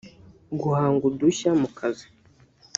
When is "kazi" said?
1.77-2.07